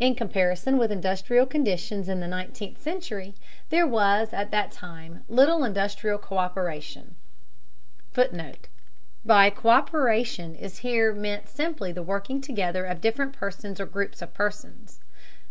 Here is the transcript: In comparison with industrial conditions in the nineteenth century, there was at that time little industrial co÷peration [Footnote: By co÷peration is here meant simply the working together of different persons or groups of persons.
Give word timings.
In 0.00 0.14
comparison 0.14 0.78
with 0.78 0.90
industrial 0.90 1.44
conditions 1.44 2.08
in 2.08 2.20
the 2.20 2.26
nineteenth 2.26 2.80
century, 2.80 3.34
there 3.68 3.86
was 3.86 4.32
at 4.32 4.50
that 4.50 4.72
time 4.72 5.24
little 5.28 5.62
industrial 5.62 6.18
co÷peration 6.18 7.10
[Footnote: 8.12 8.68
By 9.26 9.50
co÷peration 9.50 10.58
is 10.58 10.78
here 10.78 11.12
meant 11.12 11.50
simply 11.50 11.92
the 11.92 12.02
working 12.02 12.40
together 12.40 12.86
of 12.86 13.02
different 13.02 13.34
persons 13.34 13.78
or 13.78 13.84
groups 13.84 14.22
of 14.22 14.32
persons. 14.32 15.00